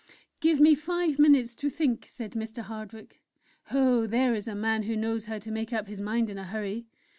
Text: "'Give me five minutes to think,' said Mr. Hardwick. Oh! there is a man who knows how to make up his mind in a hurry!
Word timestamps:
"'Give 0.39 0.59
me 0.59 0.73
five 0.73 1.19
minutes 1.19 1.53
to 1.53 1.69
think,' 1.69 2.07
said 2.07 2.31
Mr. 2.31 2.63
Hardwick. 2.63 3.21
Oh! 3.69 4.07
there 4.07 4.33
is 4.33 4.47
a 4.47 4.55
man 4.55 4.81
who 4.81 4.95
knows 4.95 5.27
how 5.27 5.37
to 5.37 5.51
make 5.51 5.71
up 5.71 5.87
his 5.87 6.01
mind 6.01 6.31
in 6.31 6.39
a 6.39 6.43
hurry! 6.45 6.87